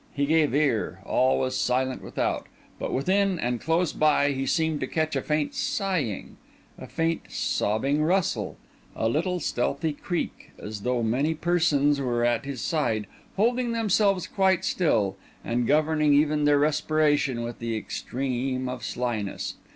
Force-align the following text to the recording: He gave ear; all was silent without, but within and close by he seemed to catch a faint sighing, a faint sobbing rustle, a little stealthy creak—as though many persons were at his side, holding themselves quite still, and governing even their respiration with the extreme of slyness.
He 0.15 0.25
gave 0.25 0.55
ear; 0.55 0.99
all 1.05 1.37
was 1.37 1.55
silent 1.55 2.01
without, 2.03 2.47
but 2.79 2.91
within 2.91 3.37
and 3.37 3.61
close 3.61 3.93
by 3.93 4.31
he 4.31 4.47
seemed 4.47 4.79
to 4.79 4.87
catch 4.87 5.15
a 5.15 5.21
faint 5.21 5.53
sighing, 5.53 6.37
a 6.75 6.87
faint 6.87 7.25
sobbing 7.31 8.01
rustle, 8.01 8.57
a 8.95 9.07
little 9.07 9.39
stealthy 9.39 9.93
creak—as 9.93 10.81
though 10.81 11.03
many 11.03 11.35
persons 11.35 11.99
were 12.01 12.25
at 12.25 12.45
his 12.45 12.61
side, 12.61 13.05
holding 13.35 13.73
themselves 13.73 14.25
quite 14.25 14.65
still, 14.65 15.17
and 15.45 15.67
governing 15.67 16.15
even 16.15 16.45
their 16.45 16.57
respiration 16.57 17.43
with 17.43 17.59
the 17.59 17.77
extreme 17.77 18.67
of 18.67 18.83
slyness. 18.83 19.57